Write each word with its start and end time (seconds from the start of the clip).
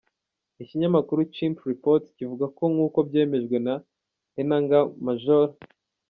Ikinyamakuru 0.63 1.19
Chimp 1.33 1.57
Reports 1.71 2.07
kivuga 2.17 2.45
ko 2.57 2.63
nk’uko 2.73 2.97
byemejwe 3.07 3.57
na 3.65 3.75
Enanga, 4.41 4.79
Maj. 5.05 5.23